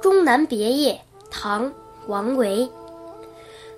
[0.00, 0.94] 终南别业》
[1.30, 1.66] 唐·
[2.06, 2.68] 王维。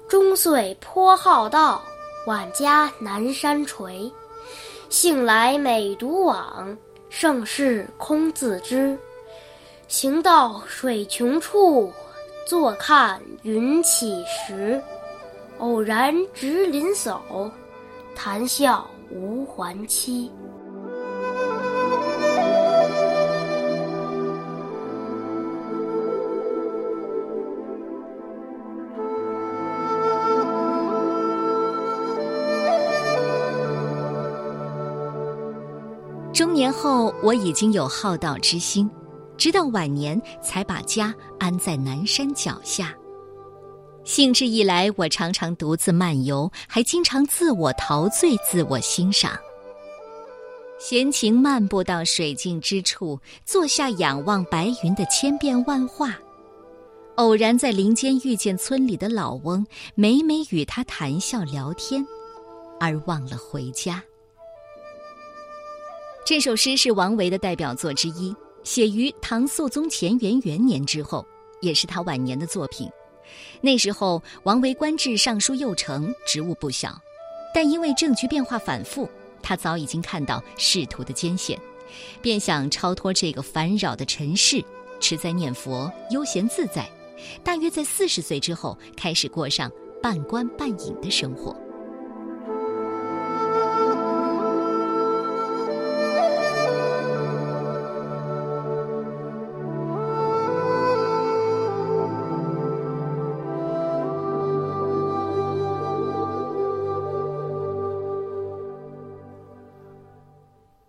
[0.09, 1.83] 终岁颇好道，
[2.27, 4.11] 晚家南山陲。
[4.89, 6.77] 兴来每独往，
[7.09, 8.97] 盛事空自知。
[9.89, 11.93] 行到水穷处，
[12.47, 14.81] 坐看云起时。
[15.59, 17.51] 偶然值林叟，
[18.15, 20.31] 谈笑无还期。
[36.43, 38.91] 中年后，我已经有好道之心，
[39.37, 42.93] 直到晚年才把家安在南山脚下。
[44.03, 49.39] 兴致一来，我常常独自漫游，还经常自我陶醉、自我欣赏。
[50.81, 56.19] 闲情漫步到水静之处，坐下仰望白云的千变万化。
[57.15, 62.05] 偶然在林间遇见村里的老翁，每每与他谈笑聊天，
[62.81, 64.03] 而忘了回家。
[66.25, 71.27] 这首诗是王维的代表作之一，写于唐肃宗乾元元年之后，
[71.61, 72.89] 也是他晚年的作品。
[73.61, 76.97] 那时候，王维官至尚书右丞，职务不小，
[77.53, 79.09] 但因为政局变化反复，
[79.43, 81.59] 他早已经看到仕途的艰险，
[82.21, 84.65] 便想超脱这个烦扰的尘世，
[85.01, 86.89] 持斋念佛，悠闲自在。
[87.43, 89.69] 大约在四十岁之后，开始过上
[90.01, 91.53] 半官半隐的生活。《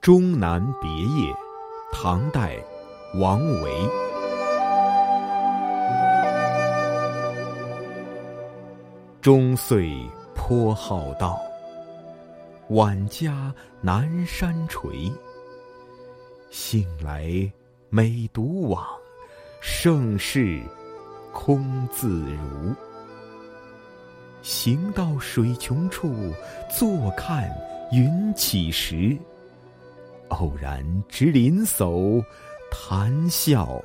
[0.04, 1.32] 终南别业》，
[1.94, 2.58] 唐代，
[3.22, 3.89] 王维。
[9.22, 9.95] 终岁
[10.36, 11.39] 颇好道，
[12.67, 15.10] 晚家南山陲。
[16.52, 17.50] 兴来
[17.88, 18.86] 每独往，
[19.61, 20.61] 盛事
[21.32, 22.76] 空自如。
[24.42, 26.14] 行到水穷处，
[26.70, 27.50] 坐看
[27.94, 29.17] 云起时。
[30.33, 32.23] 偶然值林叟，
[32.71, 33.83] 谈笑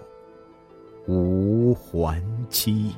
[1.06, 2.94] 无还期。